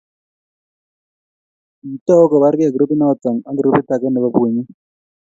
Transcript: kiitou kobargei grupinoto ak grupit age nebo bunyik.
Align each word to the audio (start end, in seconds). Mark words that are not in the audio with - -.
kiitou 1.79 2.23
kobargei 2.31 2.73
grupinoto 2.75 3.31
ak 3.49 3.55
grupit 3.59 3.87
age 3.93 4.09
nebo 4.11 4.27
bunyik. 4.35 4.67